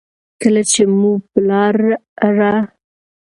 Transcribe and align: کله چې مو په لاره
کله 0.41 0.61
چې 0.71 0.81
مو 0.99 1.11
په 1.31 1.39
لاره 1.47 2.53